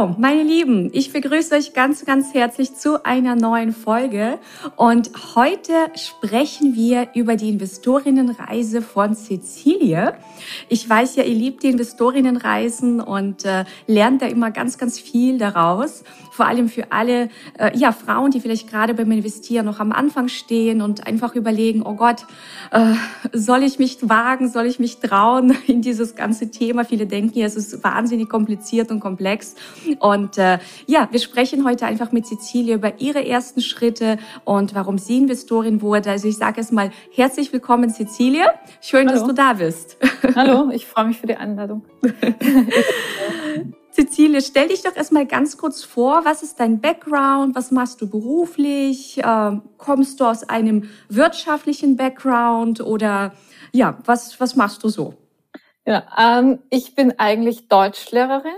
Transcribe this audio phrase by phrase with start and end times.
[0.00, 4.38] So, meine Lieben, ich begrüße euch ganz, ganz herzlich zu einer neuen Folge.
[4.76, 10.14] Und heute sprechen wir über die Investorinnenreise von Cecilie.
[10.70, 15.36] Ich weiß ja, ihr liebt die Investorinnenreisen und äh, lernt da immer ganz, ganz viel
[15.36, 16.02] daraus.
[16.32, 20.28] Vor allem für alle äh, ja, Frauen, die vielleicht gerade beim Investieren noch am Anfang
[20.28, 22.24] stehen und einfach überlegen, oh Gott,
[22.70, 22.94] äh,
[23.34, 26.86] soll ich mich wagen, soll ich mich trauen in dieses ganze Thema?
[26.86, 29.56] Viele denken ja, es ist wahnsinnig kompliziert und komplex.
[29.98, 34.98] Und äh, ja, wir sprechen heute einfach mit Cecilia über ihre ersten Schritte und warum
[34.98, 36.10] sie Investorin wurde.
[36.10, 38.54] Also ich sage es mal herzlich willkommen, Cecilia.
[38.80, 39.18] Schön, Hallo.
[39.18, 39.96] dass du da bist.
[40.34, 41.84] Hallo, ich freue mich für die Einladung.
[43.92, 46.24] Cecilia, stell dich doch erstmal ganz kurz vor.
[46.24, 47.56] Was ist dein Background?
[47.56, 49.20] Was machst du beruflich?
[49.24, 53.32] Ähm, kommst du aus einem wirtschaftlichen Background oder
[53.72, 55.14] ja, was, was machst du so?
[55.86, 58.52] Ja, ähm, ich bin eigentlich Deutschlehrerin,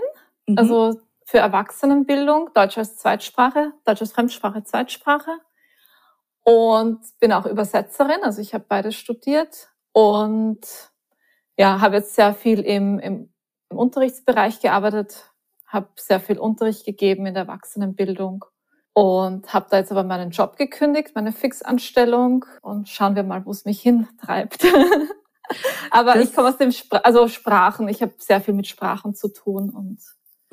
[0.47, 0.57] mhm.
[0.57, 5.31] also für Erwachsenenbildung, Deutsch als Zweitsprache, Deutsch als Fremdsprache, Zweitsprache.
[6.43, 10.59] Und bin auch Übersetzerin, also ich habe beides studiert und
[11.57, 13.33] ja, habe jetzt sehr viel im, im,
[13.69, 15.31] im Unterrichtsbereich gearbeitet,
[15.67, 18.43] habe sehr viel Unterricht gegeben in der Erwachsenenbildung
[18.93, 23.51] und habe da jetzt aber meinen Job gekündigt, meine Fixanstellung und schauen wir mal, wo
[23.51, 24.65] es mich hintreibt.
[25.91, 29.15] aber das ich komme aus dem Spra also Sprachen, ich habe sehr viel mit Sprachen
[29.15, 29.99] zu tun und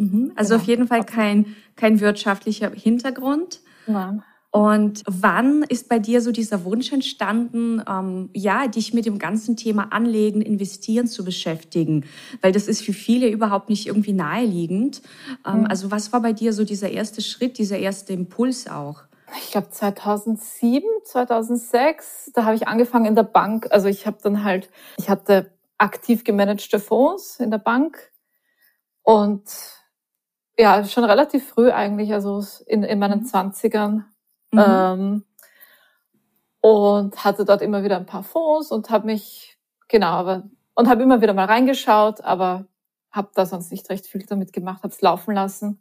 [0.01, 0.33] mhm.
[0.34, 0.62] also genau.
[0.62, 3.61] auf jeden Fall kein kein wirtschaftlicher Hintergrund.
[3.87, 4.23] Nein.
[4.53, 9.56] Und wann ist bei dir so dieser Wunsch entstanden, ähm, ja, dich mit dem ganzen
[9.56, 12.05] Thema Anlegen, Investieren zu beschäftigen?
[12.43, 15.03] Weil das ist für viele überhaupt nicht irgendwie naheliegend.
[15.47, 15.66] Ähm, mhm.
[15.66, 19.05] Also was war bei dir so dieser erste Schritt, dieser erste Impuls auch?
[19.39, 23.69] Ich glaube 2007, 2006, da habe ich angefangen in der Bank.
[23.71, 24.69] Also ich habe dann halt,
[24.99, 28.10] ich hatte aktiv gemanagte Fonds in der Bank
[29.03, 29.44] und
[30.60, 33.26] ja, schon relativ früh eigentlich, also in, in meinen mhm.
[33.26, 34.04] Zwanzigern
[34.53, 34.65] Mhm.
[34.66, 35.25] Ähm,
[36.60, 40.44] und hatte dort immer wieder ein paar Fonds und habe mich, genau, aber,
[40.75, 42.66] und habe immer wieder mal reingeschaut, aber
[43.10, 45.81] habe da sonst nicht recht viel damit gemacht, habe es laufen lassen.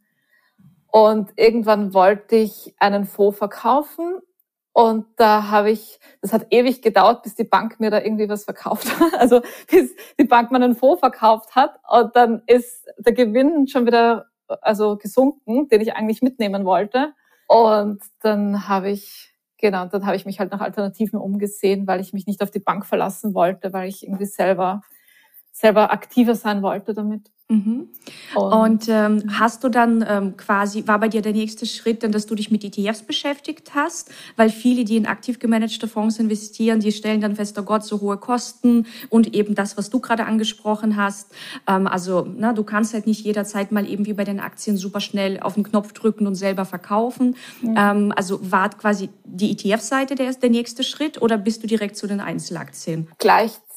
[0.87, 4.19] Und irgendwann wollte ich einen Fonds verkaufen
[4.71, 8.45] und da habe ich, das hat ewig gedauert, bis die Bank mir da irgendwie was
[8.45, 9.13] verkauft hat.
[9.19, 14.28] Also bis die Bank meinen Fonds verkauft hat und dann ist der Gewinn schon wieder
[14.61, 17.13] also gesunken, den ich eigentlich mitnehmen wollte.
[17.47, 22.13] Und dann habe ich, genau, dann habe ich mich halt nach Alternativen umgesehen, weil ich
[22.13, 24.81] mich nicht auf die Bank verlassen wollte, weil ich irgendwie selber,
[25.51, 27.31] selber aktiver sein wollte damit.
[27.51, 27.87] Mhm.
[28.35, 32.11] Und, und ähm, hast du dann ähm, quasi, war bei dir der nächste Schritt dann,
[32.11, 34.11] dass du dich mit ETFs beschäftigt hast?
[34.35, 38.01] Weil viele, die in aktiv gemanagte Fonds investieren, die stellen dann fest, oh Gott, so
[38.01, 41.31] hohe Kosten und eben das, was du gerade angesprochen hast.
[41.67, 44.99] Ähm, also na, du kannst halt nicht jederzeit mal eben wie bei den Aktien super
[44.99, 47.35] schnell auf den Knopf drücken und selber verkaufen.
[47.61, 48.13] Mhm.
[48.15, 52.19] Also war quasi die ETF-Seite der, der nächste Schritt oder bist du direkt zu den
[52.19, 53.07] Einzelaktien?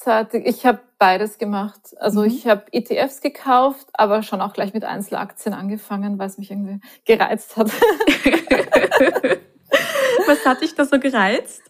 [0.03, 1.97] Gleichzeitig, ich habe beides gemacht.
[1.99, 2.27] Also mhm.
[2.27, 6.81] ich habe ETFs gekauft, aber schon auch gleich mit Einzelaktien angefangen, weil es mich irgendwie
[7.05, 7.71] gereizt hat.
[10.27, 11.63] Was hat dich da so gereizt?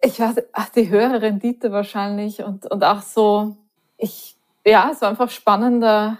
[0.00, 3.56] Ich weiß, ach, die höhere Rendite wahrscheinlich und, und auch so,
[3.96, 6.18] ich, ja, es war einfach spannender,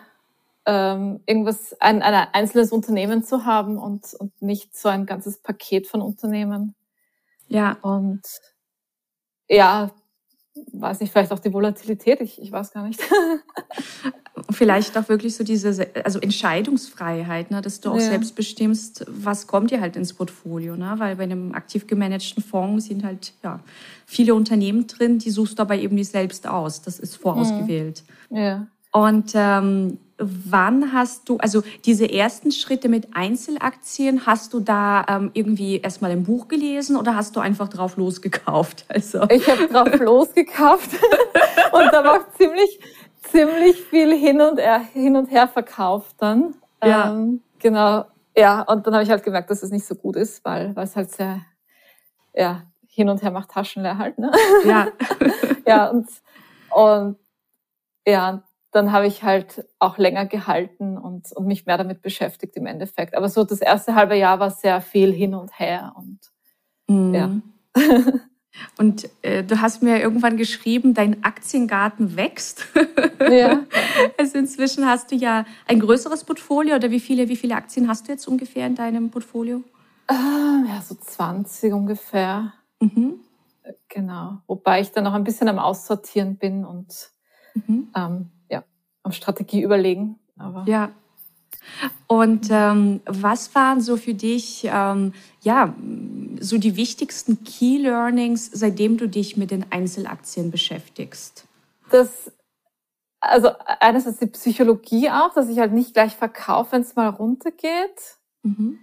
[0.67, 5.87] ähm, irgendwas, ein, ein einzelnes Unternehmen zu haben und, und nicht so ein ganzes Paket
[5.87, 6.75] von Unternehmen.
[7.47, 7.77] Ja.
[7.83, 8.23] Und
[9.49, 9.93] ja,
[10.73, 13.01] weiß nicht, vielleicht auch die Volatilität, ich, ich weiß gar nicht.
[14.51, 18.03] vielleicht auch wirklich so diese also Entscheidungsfreiheit, ne, dass du auch ja.
[18.03, 20.77] selbst bestimmst, was kommt dir halt ins Portfolio.
[20.77, 20.95] Ne?
[20.99, 23.61] Weil bei einem aktiv gemanagten Fonds sind halt ja,
[24.07, 26.83] viele Unternehmen drin, die suchst du aber eben nicht selbst aus.
[26.83, 28.03] Das ist vorausgewählt.
[28.31, 28.67] Ja.
[28.93, 35.31] Und ähm, wann hast du, also diese ersten Schritte mit Einzelaktien, hast du da ähm,
[35.35, 38.85] irgendwie erstmal ein Buch gelesen oder hast du einfach drauf losgekauft?
[38.99, 39.23] Also.
[39.31, 40.91] Ich habe drauf losgekauft
[41.73, 42.81] und da war ziemlich,
[43.31, 46.55] ziemlich viel hin und, her, hin und her verkauft dann.
[46.83, 47.13] Ja.
[47.13, 48.07] Ähm, genau.
[48.37, 50.85] Ja, und dann habe ich halt gemerkt, dass es nicht so gut ist, weil, weil
[50.85, 51.41] es halt sehr,
[52.35, 54.31] ja, hin und her macht Taschenleer halt, ne?
[54.65, 54.89] Ja.
[55.67, 56.09] ja, und,
[56.71, 57.17] und
[58.07, 58.43] ja,
[58.79, 63.17] dann habe ich halt auch länger gehalten und, und mich mehr damit beschäftigt im Endeffekt.
[63.17, 66.21] Aber so das erste halbe Jahr war sehr viel hin und her und
[66.87, 67.15] mhm.
[67.15, 67.31] ja.
[68.77, 72.67] Und äh, du hast mir irgendwann geschrieben, dein Aktiengarten wächst.
[73.31, 73.65] Ja.
[74.17, 78.07] also inzwischen hast du ja ein größeres Portfolio oder wie viele, wie viele Aktien hast
[78.07, 79.63] du jetzt ungefähr in deinem Portfolio?
[80.07, 82.55] Ah, ja, so 20 ungefähr.
[82.81, 83.21] Mhm.
[83.89, 84.39] Genau.
[84.47, 87.11] Wobei ich dann noch ein bisschen am Aussortieren bin und
[87.55, 87.89] mhm.
[87.95, 88.31] ähm,
[89.09, 90.19] am Strategie überlegen.
[90.37, 90.91] Aber ja.
[92.07, 95.75] Und ähm, was waren so für dich, ähm, ja,
[96.41, 101.47] so die wichtigsten Key Learnings, seitdem du dich mit den Einzelaktien beschäftigst?
[101.91, 102.33] Das,
[103.21, 103.51] also
[103.81, 108.19] einerseits die Psychologie auch, dass ich halt nicht gleich verkaufe, wenn es mal runtergeht.
[108.43, 108.79] Mhm.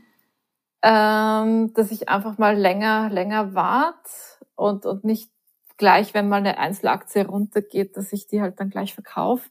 [0.83, 4.07] Ähm, dass ich einfach mal länger, länger wart
[4.55, 5.31] und, und nicht
[5.77, 9.49] gleich, wenn mal eine Einzelaktie runtergeht, dass ich die halt dann gleich verkaufe.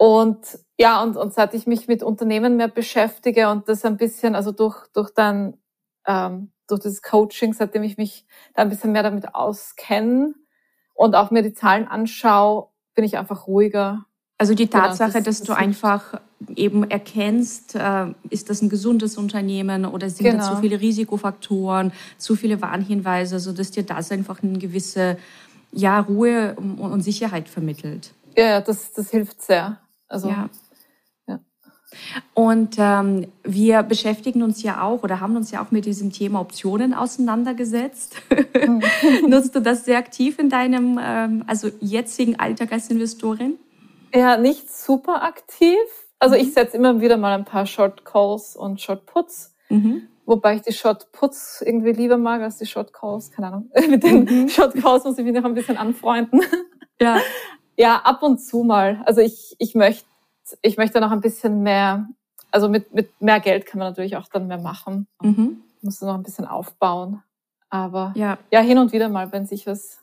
[0.00, 4.34] Und ja, und, und seit ich mich mit Unternehmen mehr beschäftige und das ein bisschen,
[4.34, 5.58] also durch, durch dann,
[6.06, 8.24] ähm, durch das Coaching, seitdem ich mich
[8.54, 10.32] da ein bisschen mehr damit auskenne
[10.94, 14.06] und auch mir die Zahlen anschaue, bin ich einfach ruhiger.
[14.38, 16.18] Also die genau, Tatsache, genau, das, dass du einfach
[16.56, 20.38] eben erkennst, äh, ist das ein gesundes Unternehmen oder sind genau.
[20.38, 25.18] da zu viele Risikofaktoren, zu viele Warnhinweise, so dass dir das einfach eine gewisse
[25.72, 28.14] ja, Ruhe und Sicherheit vermittelt.
[28.34, 29.78] Ja, das, das hilft sehr.
[30.10, 30.50] Also, ja.
[31.26, 31.40] ja.
[32.34, 36.40] Und ähm, wir beschäftigen uns ja auch oder haben uns ja auch mit diesem Thema
[36.40, 38.16] Optionen auseinandergesetzt.
[39.28, 43.58] Nutzt du das sehr aktiv in deinem ähm, also jetzigen Alltag als Investorin?
[44.14, 45.78] Ja, nicht super aktiv.
[46.18, 46.52] Also ich mhm.
[46.52, 49.54] setze immer wieder mal ein paar Short Calls und Short Puts.
[49.68, 50.08] Mhm.
[50.26, 53.30] Wobei ich die Short Puts irgendwie lieber mag als die Short Calls.
[53.30, 53.70] Keine Ahnung.
[53.88, 54.48] Mit den mhm.
[54.48, 56.42] Short Calls muss ich mich noch ein bisschen anfreunden.
[57.00, 57.20] Ja.
[57.80, 59.02] Ja, ab und zu mal.
[59.06, 60.04] Also ich, ich möchte,
[60.60, 62.06] ich möchte noch ein bisschen mehr,
[62.50, 65.06] also mit, mit mehr Geld kann man natürlich auch dann mehr machen.
[65.22, 65.62] Mhm.
[65.80, 67.22] Muss noch ein bisschen aufbauen.
[67.70, 68.36] Aber ja.
[68.50, 69.98] ja, hin und wieder mal, wenn sich was,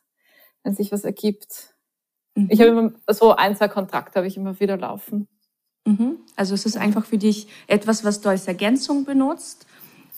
[0.64, 1.76] wenn sich was ergibt.
[2.34, 2.48] Mhm.
[2.50, 5.28] Ich habe immer so ein, zwei Kontrakte habe ich immer wieder laufen.
[5.86, 6.18] Mhm.
[6.36, 9.68] Also es ist einfach für dich etwas, was du als Ergänzung benutzt.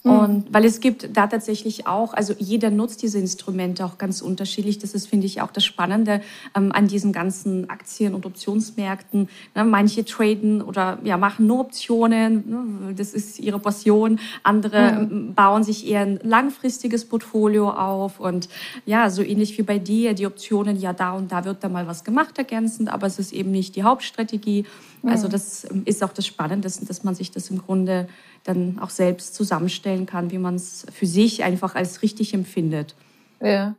[0.03, 4.79] Und weil es gibt da tatsächlich auch, also jeder nutzt diese Instrumente auch ganz unterschiedlich.
[4.79, 6.21] Das ist, finde ich, auch das Spannende
[6.55, 9.27] ähm, an diesen ganzen Aktien- und Optionsmärkten.
[9.55, 14.19] Ne, manche traden oder ja, machen nur Optionen, ne, das ist ihre Passion.
[14.43, 15.11] Andere mhm.
[15.11, 18.21] Ähm, bauen sich eher ein langfristiges Portfolio auf.
[18.21, 18.47] Und
[18.85, 21.87] ja, so ähnlich wie bei dir, die Optionen, ja, da und da wird da mal
[21.87, 24.65] was gemacht ergänzend, aber es ist eben nicht die Hauptstrategie.
[25.03, 25.31] Also mhm.
[25.31, 28.07] das ähm, ist auch das Spannende, dass man sich das im Grunde
[28.43, 32.95] dann auch selbst zusammenstellen kann, wie man es für sich einfach als richtig empfindet.
[33.41, 33.75] Ja.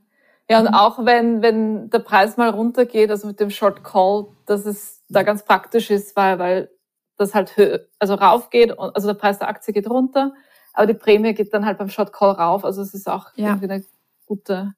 [0.49, 4.67] Ja, und auch wenn, wenn der Preis mal runtergeht, also mit dem Short Call, dass
[4.67, 6.71] es da ganz praktisch ist, weil, weil
[7.17, 7.55] das halt
[8.01, 10.33] also rauf geht, also der Preis der Aktie geht runter,
[10.73, 12.65] aber die Prämie geht dann halt beim Short Call rauf.
[12.65, 13.51] Also es ist auch ja.
[13.51, 13.85] irgendwie eine
[14.27, 14.75] gute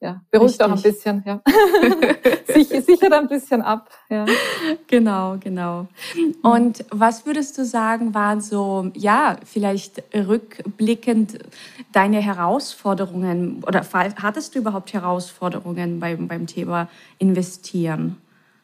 [0.00, 0.66] ja, beruhigt Richtig.
[0.66, 1.40] auch ein bisschen, ja.
[2.54, 4.24] Sich, sichert ein bisschen ab, ja.
[4.86, 5.86] Genau, genau.
[6.42, 11.38] Und was würdest du sagen, waren so, ja, vielleicht rückblickend
[11.92, 16.88] deine Herausforderungen oder hattest du überhaupt Herausforderungen beim, beim Thema
[17.18, 18.16] Investieren?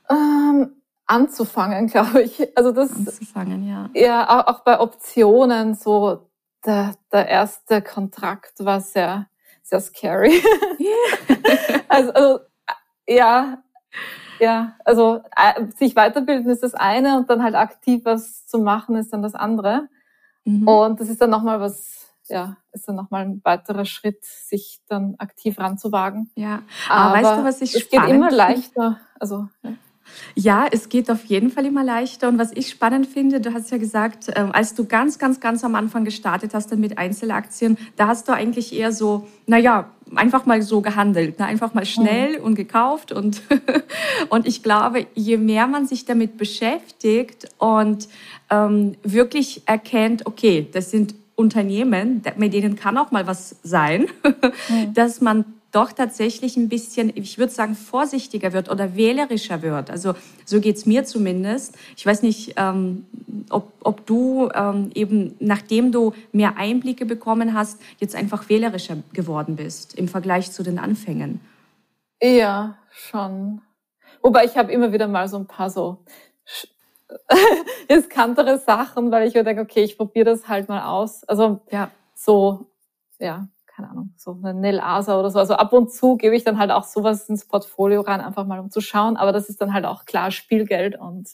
[0.09, 0.73] Ähm,
[1.06, 2.56] anzufangen, glaube ich.
[2.56, 2.93] Also das.
[2.93, 3.91] Anzufangen, ja.
[3.94, 6.31] Ja, auch, auch bei Optionen, so
[6.65, 9.26] der, der erste Kontrakt war sehr,
[9.66, 10.42] sehr scary.
[11.88, 12.38] also, also,
[13.06, 13.62] ja,
[14.38, 18.96] ja, also äh, sich weiterbilden ist das eine und dann halt aktiv was zu machen
[18.96, 19.88] ist dann das andere.
[20.44, 20.68] Mhm.
[20.68, 25.16] Und das ist dann nochmal was, ja, ist dann nochmal ein weiterer Schritt, sich dann
[25.18, 26.30] aktiv ranzuwagen.
[26.37, 29.00] Ja, aber, aber weißt du, was ich Es geht immer leichter.
[29.18, 29.73] Also, ja.
[30.35, 32.29] Ja, es geht auf jeden Fall immer leichter.
[32.29, 35.65] Und was ich spannend finde, du hast ja gesagt, äh, als du ganz, ganz, ganz
[35.65, 40.47] am Anfang gestartet hast dann mit Einzelaktien, da hast du eigentlich eher so, naja, einfach
[40.47, 41.47] mal so gehandelt, ne?
[41.47, 42.45] einfach mal schnell mhm.
[42.45, 43.13] und gekauft.
[43.13, 43.43] Und,
[44.29, 48.09] und ich glaube, je mehr man sich damit beschäftigt und
[48.51, 54.07] ähm, wirklich erkennt, okay, das sind Unternehmen, mit denen kann auch mal was sein,
[54.69, 54.95] mhm.
[54.95, 55.45] dass man
[55.76, 59.90] doch tatsächlich ein bisschen, ich würde sagen, vorsichtiger wird oder wählerischer wird.
[59.90, 60.14] Also
[60.47, 61.76] so geht's mir zumindest.
[61.99, 63.04] Ich weiß nicht, ähm,
[63.50, 69.56] ob, ob du ähm, eben, nachdem du mehr Einblicke bekommen hast, jetzt einfach wählerischer geworden
[69.56, 71.40] bist im Vergleich zu den Anfängen.
[72.23, 73.61] Ja, schon.
[74.23, 75.99] Wobei ich habe immer wieder mal so ein paar so
[77.90, 81.23] riskantere Sachen, weil ich mir denke, okay, ich probiere das halt mal aus.
[81.25, 82.64] Also ja, so,
[83.18, 85.38] ja, keine Ahnung, so eine Nel Asa oder so.
[85.38, 88.59] Also ab und zu gebe ich dann halt auch sowas ins Portfolio rein, einfach mal
[88.59, 89.16] um zu schauen.
[89.18, 91.28] Aber das ist dann halt auch klar Spielgeld und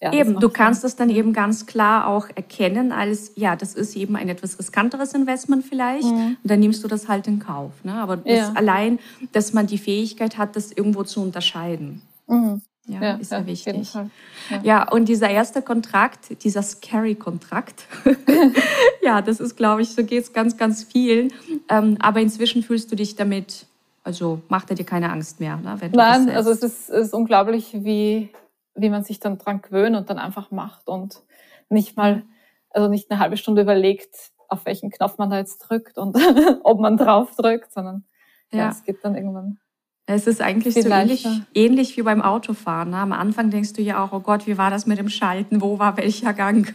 [0.00, 0.88] ja, eben, du kannst Sinn.
[0.88, 5.14] das dann eben ganz klar auch erkennen als, ja, das ist eben ein etwas riskanteres
[5.14, 6.04] Investment vielleicht.
[6.04, 6.36] Mhm.
[6.42, 7.72] Und dann nimmst du das halt in Kauf.
[7.84, 7.94] Ne?
[7.94, 8.52] Aber ja.
[8.54, 8.98] allein,
[9.32, 12.02] dass man die Fähigkeit hat, das irgendwo zu unterscheiden.
[12.26, 12.60] Mhm.
[12.86, 13.94] Ja, ja, ist ja, ja wichtig.
[13.94, 14.60] Ja.
[14.62, 14.92] ja.
[14.92, 17.86] und dieser erste Kontrakt, dieser Scary-Kontrakt,
[19.02, 21.32] ja, das ist, glaube ich, so geht es ganz, ganz vielen.
[21.70, 23.66] Ähm, aber inzwischen fühlst du dich damit,
[24.02, 27.72] also macht er dir keine Angst mehr, ne, Nein, also es ist, es ist unglaublich,
[27.72, 28.28] wie,
[28.74, 31.22] wie man sich dann dran gewöhnt und dann einfach macht und
[31.70, 32.22] nicht mal,
[32.68, 34.14] also nicht eine halbe Stunde überlegt,
[34.48, 36.18] auf welchen Knopf man da jetzt drückt und
[36.64, 38.04] ob man drauf drückt, sondern
[38.52, 39.58] ja, es geht dann irgendwann.
[40.06, 42.90] Es ist eigentlich so ähnlich, ähnlich wie beim Autofahren.
[42.90, 42.98] Ne?
[42.98, 45.62] Am Anfang denkst du ja auch, oh Gott, wie war das mit dem Schalten?
[45.62, 46.74] Wo war welcher Gang?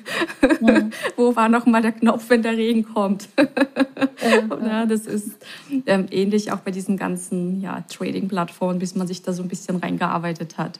[0.62, 0.90] Ja.
[1.16, 3.30] Wo war noch mal der Knopf, wenn der Regen kommt?
[3.38, 4.86] ja, ja.
[4.88, 5.38] Das ist
[5.86, 9.76] ähm, ähnlich auch bei diesen ganzen ja, Trading-Plattformen, bis man sich da so ein bisschen
[9.76, 10.80] reingearbeitet hat.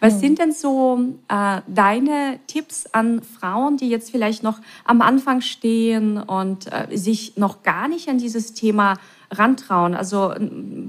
[0.00, 5.40] Was sind denn so äh, deine Tipps an Frauen, die jetzt vielleicht noch am Anfang
[5.40, 8.94] stehen und äh, sich noch gar nicht an dieses Thema
[9.30, 9.94] rantrauen.
[9.94, 10.34] Also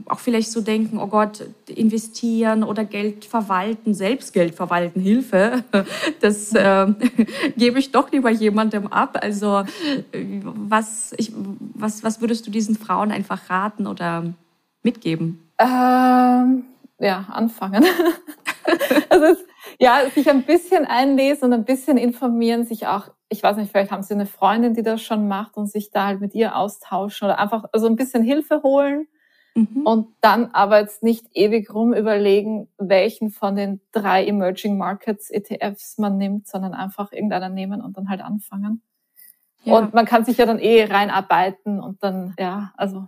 [0.06, 5.64] auch vielleicht so denken, oh Gott, investieren oder Geld verwalten, selbst Geld verwalten, Hilfe,
[6.22, 6.88] das äh,
[7.58, 9.18] gebe ich doch lieber jemandem ab.
[9.22, 9.64] Also
[10.12, 11.32] was, ich,
[11.74, 14.34] was, was würdest du diesen Frauen einfach raten oder
[14.84, 15.42] mitgeben?
[15.58, 16.64] Ähm,
[17.00, 17.86] ja, anfangen.
[19.10, 19.42] also
[19.80, 23.92] ja, sich ein bisschen einlesen und ein bisschen informieren, sich auch ich weiß nicht, vielleicht
[23.92, 27.26] haben Sie eine Freundin, die das schon macht und sich da halt mit ihr austauschen
[27.26, 29.08] oder einfach also ein bisschen Hilfe holen
[29.56, 29.82] mhm.
[29.84, 35.98] und dann aber jetzt nicht ewig rum überlegen, welchen von den drei Emerging Markets ETFs
[35.98, 38.82] man nimmt, sondern einfach irgendeiner nehmen und dann halt anfangen.
[39.64, 39.78] Ja.
[39.78, 43.08] Und man kann sich ja dann eh reinarbeiten und dann, ja, also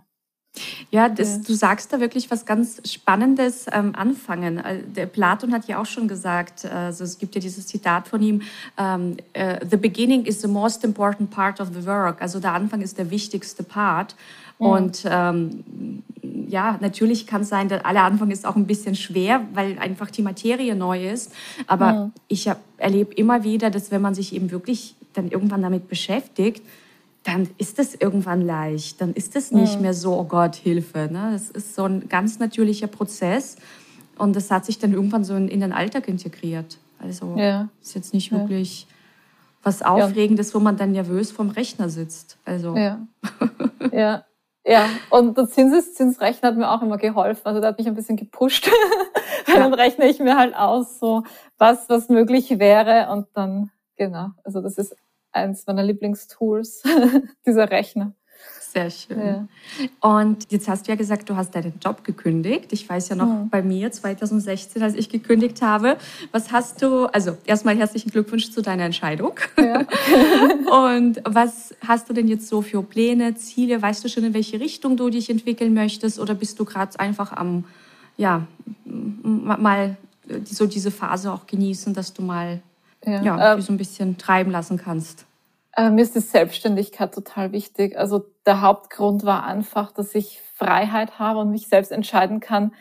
[0.90, 4.58] ja, das, du sagst da wirklich was ganz Spannendes ähm, anfangen.
[4.58, 8.08] Äh, der Platon hat ja auch schon gesagt, äh, also es gibt ja dieses Zitat
[8.08, 8.42] von ihm,
[8.76, 12.20] ähm, uh, The beginning is the most important part of the work.
[12.22, 14.16] Also der Anfang ist der wichtigste Part.
[14.58, 14.66] Mhm.
[14.66, 16.02] Und ähm,
[16.48, 20.10] ja, natürlich kann es sein, dass aller Anfang ist auch ein bisschen schwer, weil einfach
[20.10, 21.32] die Materie neu ist.
[21.66, 22.12] Aber mhm.
[22.28, 26.62] ich erlebe immer wieder, dass wenn man sich eben wirklich dann irgendwann damit beschäftigt,
[27.28, 29.02] dann ist es irgendwann leicht.
[29.02, 29.82] Dann ist es nicht mhm.
[29.82, 31.10] mehr so, oh Gott, Hilfe.
[31.12, 31.30] Ne?
[31.32, 33.56] Das ist so ein ganz natürlicher Prozess.
[34.16, 36.78] Und das hat sich dann irgendwann so in, in den Alltag integriert.
[36.98, 37.68] Also ja.
[37.82, 38.38] ist jetzt nicht ja.
[38.38, 38.86] wirklich
[39.62, 42.38] was Aufregendes, wo man dann nervös vorm Rechner sitzt.
[42.46, 42.74] Also.
[42.74, 43.06] Ja.
[43.92, 44.24] ja.
[44.66, 47.42] Ja, und der Zinseszinsrechner hat mir auch immer geholfen.
[47.44, 48.70] Also der hat mich ein bisschen gepusht.
[49.46, 49.54] ja.
[49.54, 51.24] dann rechne ich mir halt aus, so
[51.58, 53.10] was, was möglich wäre.
[53.10, 54.28] Und dann, genau.
[54.44, 54.94] Also das ist
[55.38, 56.82] eins meiner Lieblingstools,
[57.46, 58.14] dieser Rechner.
[58.72, 59.18] Sehr schön.
[59.18, 59.48] Ja.
[60.00, 62.72] Und jetzt hast du ja gesagt, du hast deinen Job gekündigt.
[62.72, 63.48] Ich weiß ja noch mhm.
[63.48, 65.96] bei mir 2016, als ich gekündigt habe.
[66.32, 69.40] Was hast du, also erstmal herzlichen Glückwunsch zu deiner Entscheidung.
[69.56, 69.86] Ja.
[70.86, 73.80] Und was hast du denn jetzt so für Pläne, Ziele?
[73.80, 76.18] Weißt du schon, in welche Richtung du dich entwickeln möchtest?
[76.18, 77.64] Oder bist du gerade einfach am,
[78.18, 78.46] ja,
[78.84, 79.96] mal
[80.44, 82.60] so diese Phase auch genießen, dass du mal
[83.04, 85.24] ja, ja ähm, so ein bisschen treiben lassen kannst?
[85.78, 87.96] Äh, mir ist die Selbstständigkeit total wichtig.
[87.96, 92.74] Also der Hauptgrund war einfach, dass ich Freiheit habe und mich selbst entscheiden kann.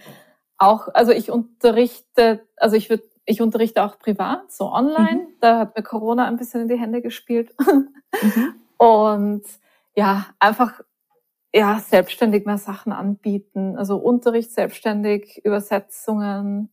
[0.58, 5.28] Auch, also ich unterrichte, also ich würde, ich unterrichte auch privat, so online.
[5.28, 5.34] Mhm.
[5.42, 7.54] Da hat mir Corona ein bisschen in die Hände gespielt.
[7.60, 8.56] Mhm.
[8.78, 9.44] Und
[9.96, 10.82] ja, einfach
[11.54, 13.78] ja selbstständig mehr Sachen anbieten.
[13.78, 16.72] Also Unterricht selbstständig, Übersetzungen,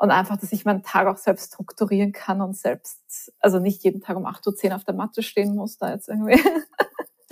[0.00, 4.00] und einfach, dass ich meinen Tag auch selbst strukturieren kann und selbst, also nicht jeden
[4.00, 6.42] Tag um 8.10 Uhr auf der Matte stehen muss, da jetzt irgendwie.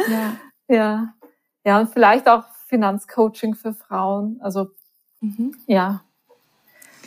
[0.06, 0.36] Ja.
[0.68, 1.14] ja.
[1.64, 4.38] Ja, und vielleicht auch Finanzcoaching für Frauen.
[4.42, 4.72] Also,
[5.20, 5.56] mhm.
[5.66, 6.02] ja.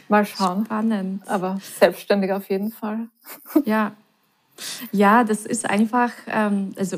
[0.10, 0.65] Mal schauen.
[0.65, 1.27] Spannend.
[1.27, 3.10] Aber selbstständig auf jeden Fall.
[3.63, 3.91] Ja.
[4.91, 6.98] Ja, das ist einfach, ähm, also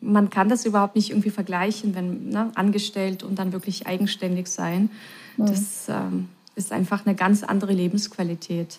[0.00, 4.90] man kann das überhaupt nicht irgendwie vergleichen, wenn ne, angestellt und dann wirklich eigenständig sein.
[5.36, 5.46] Mhm.
[5.46, 8.78] Das ähm, ist einfach eine ganz andere Lebensqualität.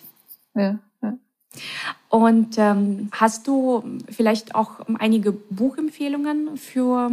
[0.54, 0.78] Ja.
[1.02, 1.18] ja.
[2.08, 7.10] Und ähm, hast du vielleicht auch einige Buchempfehlungen für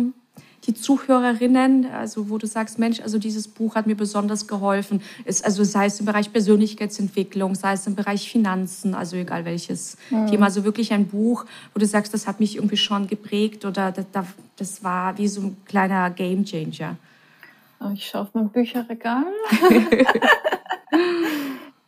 [0.66, 5.02] die Zuhörerinnen, also wo du sagst, Mensch, also dieses Buch hat mir besonders geholfen.
[5.26, 9.98] Ist, also sei es im Bereich Persönlichkeitsentwicklung, sei es im Bereich Finanzen, also egal welches
[10.10, 10.28] mhm.
[10.28, 13.92] Thema, also wirklich ein Buch, wo du sagst, das hat mich irgendwie schon geprägt oder
[13.92, 14.06] das,
[14.56, 16.96] das war wie so ein kleiner Game Changer.
[17.82, 19.26] Oh, ich schaue auf mein Bücherregal.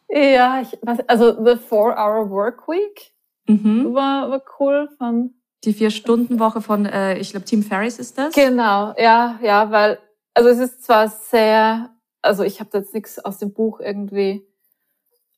[0.10, 3.12] ja, ich, was, also The Four-Hour Work Week
[3.48, 3.94] mhm.
[3.94, 5.34] war, war cool von.
[5.64, 8.34] Die Vier-Stunden-Woche von, äh, ich glaube, Tim Ferriss ist das?
[8.34, 9.98] Genau, ja, ja, weil,
[10.34, 11.90] also es ist zwar sehr,
[12.22, 14.46] also ich habe jetzt nichts aus dem Buch irgendwie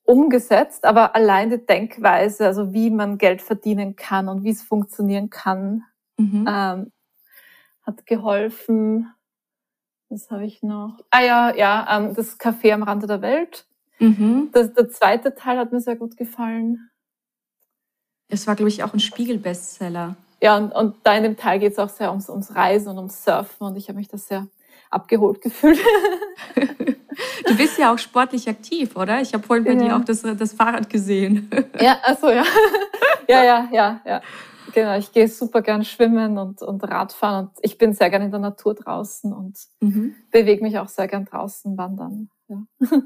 [0.07, 5.29] umgesetzt, aber allein die Denkweise, also wie man Geld verdienen kann und wie es funktionieren
[5.29, 5.83] kann,
[6.17, 6.45] mhm.
[6.47, 6.91] ähm,
[7.83, 9.13] hat geholfen.
[10.09, 10.97] Was habe ich noch?
[11.09, 13.65] Ah ja, ja, ähm, das Café am Rande der Welt.
[13.99, 14.49] Mhm.
[14.53, 16.89] Das, der zweite Teil hat mir sehr gut gefallen.
[18.29, 20.15] Es war, glaube ich, auch ein Spiegel-Bestseller.
[20.41, 22.97] Ja, und, und da in dem Teil geht es auch sehr ums, ums Reisen und
[22.97, 24.47] ums Surfen und ich habe mich da sehr
[24.89, 25.79] abgeholt gefühlt.
[26.55, 29.19] du bist ja auch sportlich aktiv, oder?
[29.21, 29.79] Ich habe vorhin bei ja.
[29.79, 31.49] dir auch das, das Fahrrad gesehen.
[31.79, 32.43] ja, also ja.
[33.27, 34.21] ja, ja, ja, ja.
[34.73, 38.31] Genau, ich gehe super gern schwimmen und, und Radfahren und ich bin sehr gern in
[38.31, 40.15] der Natur draußen und mhm.
[40.31, 42.29] bewege mich auch sehr gern draußen wandern.
[42.49, 42.63] Ja.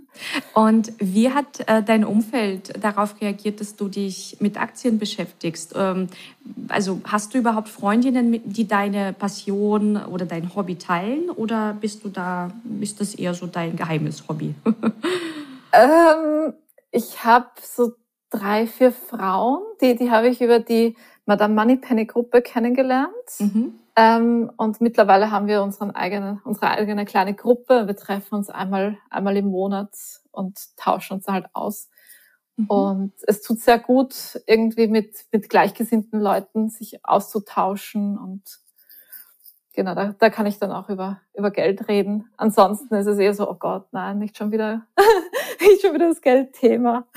[0.53, 5.73] Und wie hat äh, dein Umfeld darauf reagiert, dass du dich mit Aktien beschäftigst?
[5.75, 6.07] Ähm,
[6.67, 12.09] also hast du überhaupt Freundinnen, die deine Passion oder dein Hobby teilen oder bist du
[12.09, 12.51] da,
[12.81, 14.53] ist das eher so dein geheimes Hobby?
[15.73, 16.53] ähm,
[16.91, 17.93] ich habe so
[18.29, 20.95] drei, vier Frauen, die, die habe ich über die
[21.31, 23.13] Madame Moneypenny Gruppe kennengelernt.
[23.39, 23.79] Mhm.
[23.95, 27.87] Ähm, und mittlerweile haben wir unseren eigenen, unsere eigene kleine Gruppe.
[27.87, 29.95] Wir treffen uns einmal, einmal im Monat
[30.31, 31.89] und tauschen uns halt aus.
[32.57, 32.65] Mhm.
[32.65, 38.43] Und es tut sehr gut, irgendwie mit, mit gleichgesinnten Leuten sich auszutauschen und
[39.71, 42.29] genau, da, da kann ich dann auch über, über Geld reden.
[42.35, 44.85] Ansonsten ist es eher so, oh Gott, nein, nicht schon wieder,
[45.61, 47.07] nicht schon wieder das Geldthema.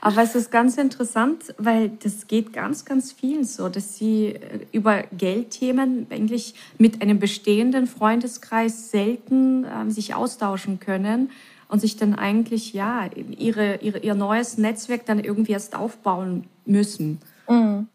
[0.00, 4.66] Aber es ist ganz interessant, weil das geht ganz, ganz vielen so, dass sie äh,
[4.72, 11.30] über Geldthemen eigentlich mit einem bestehenden Freundeskreis selten äh, sich austauschen können
[11.68, 17.20] und sich dann eigentlich ja ihre, ihre, ihr neues Netzwerk dann irgendwie erst aufbauen müssen.
[17.48, 17.88] Mhm.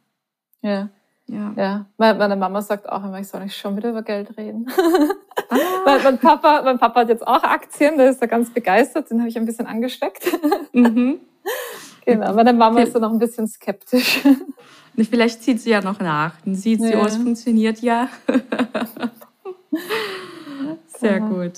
[0.62, 0.89] Ja.
[1.27, 1.54] Ja.
[1.58, 1.86] ja.
[1.98, 4.68] Meine Mama sagt auch immer, ich soll nicht schon wieder über Geld reden.
[5.50, 5.56] Ah.
[5.86, 9.20] mein, mein, Papa, mein Papa hat jetzt auch Aktien, der ist da ganz begeistert, den
[9.20, 10.25] habe ich ein bisschen angesteckt.
[10.74, 11.20] Mhm.
[12.05, 14.21] Genau, meine Mama ist da noch ein bisschen skeptisch.
[15.09, 16.39] Vielleicht zieht sie ja noch nach.
[16.45, 17.01] Dann sieht sie, ja.
[17.01, 18.09] oh, es funktioniert ja.
[21.00, 21.27] Sehr ja.
[21.27, 21.53] gut.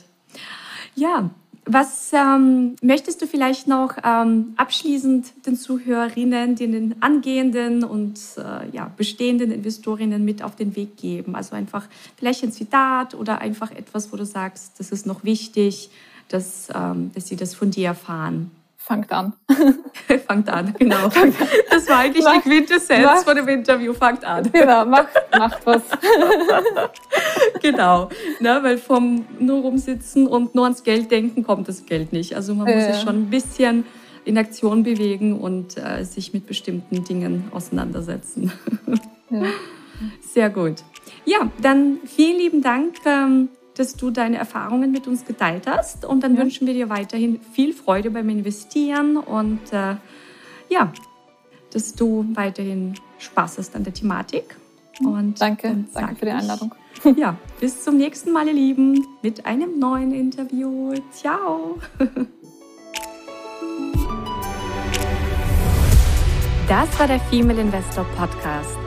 [0.95, 1.29] Ja,
[1.65, 8.89] was ähm, möchtest du vielleicht noch ähm, abschließend den Zuhörerinnen, den angehenden und äh, ja,
[8.95, 11.35] bestehenden Investorinnen mit auf den Weg geben?
[11.35, 15.89] Also einfach vielleicht ein Zitat oder einfach etwas, wo du sagst, das ist noch wichtig,
[16.29, 18.49] dass, ähm, dass sie das von dir erfahren
[18.87, 19.33] fangt an.
[20.27, 21.09] fangt an, genau.
[21.69, 23.93] Das war eigentlich macht, die Quintessenz von dem Interview.
[23.93, 24.49] Fangt an.
[24.51, 25.83] Genau, macht, macht was.
[27.61, 32.35] genau, ne, weil vom nur rumsitzen und nur ans Geld denken kommt das Geld nicht.
[32.35, 33.85] Also man muss sich schon ein bisschen
[34.23, 38.51] in Aktion bewegen und äh, sich mit bestimmten Dingen auseinandersetzen.
[39.29, 39.43] Ja.
[40.21, 40.83] Sehr gut.
[41.25, 46.05] Ja, dann vielen lieben Dank ähm, dass du deine Erfahrungen mit uns geteilt hast.
[46.05, 46.41] Und dann ja.
[46.41, 49.95] wünschen wir dir weiterhin viel Freude beim Investieren und äh,
[50.69, 50.91] ja,
[51.71, 54.57] dass du weiterhin Spaß hast an der Thematik.
[54.99, 56.73] Und danke, danke für die Einladung.
[57.03, 60.93] Ich, ja, bis zum nächsten Mal, ihr Lieben, mit einem neuen Interview.
[61.11, 61.77] Ciao.
[66.67, 68.86] Das war der Female Investor Podcast.